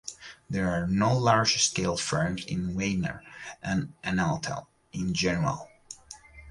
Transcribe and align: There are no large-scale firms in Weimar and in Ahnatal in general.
There 0.49 0.67
are 0.71 0.87
no 0.87 1.15
large-scale 1.15 1.95
firms 1.95 2.43
in 2.45 2.75
Weimar 2.75 3.21
and 3.61 3.93
in 4.03 4.15
Ahnatal 4.15 4.65
in 4.91 5.13
general. 5.13 5.69